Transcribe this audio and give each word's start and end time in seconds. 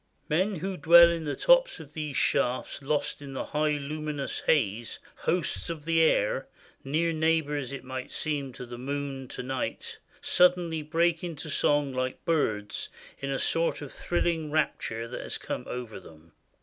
Men 0.29 0.55
who 0.55 0.77
dwell 0.77 1.11
in 1.11 1.25
the 1.25 1.35
tops 1.35 1.79
of 1.79 1.93
those 1.93 2.17
shafts 2.17 2.81
lost 2.81 3.21
in 3.21 3.33
the 3.33 3.45
high 3.45 3.73
luminous 3.77 4.39
haze, 4.39 4.97
hosts 5.15 5.69
of 5.69 5.85
the 5.85 6.01
air, 6.01 6.47
near 6.83 7.13
neighbors 7.13 7.71
it 7.71 7.83
might 7.83 8.09
seem 8.09 8.51
of 8.59 8.69
the 8.69 8.79
moon 8.79 9.27
to 9.27 9.43
night, 9.43 9.99
suddenly 10.19 10.81
break 10.81 11.23
into 11.23 11.51
song 11.51 11.93
like 11.93 12.25
birds, 12.25 12.89
in 13.19 13.29
a 13.29 13.37
sort 13.37 13.83
of 13.83 13.93
thrilling 13.93 14.49
rapture 14.49 15.07
that 15.07 15.21
has 15.21 15.37
come 15.37 15.65
over 15.67 15.99
them. 15.99 16.31